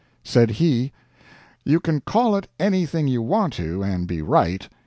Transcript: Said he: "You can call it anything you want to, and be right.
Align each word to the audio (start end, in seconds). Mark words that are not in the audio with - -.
Said 0.23 0.49
he: 0.49 0.91
"You 1.63 1.79
can 1.79 2.01
call 2.01 2.35
it 2.35 2.47
anything 2.59 3.07
you 3.07 3.21
want 3.21 3.53
to, 3.53 3.83
and 3.83 4.07
be 4.07 4.23
right. 4.23 4.67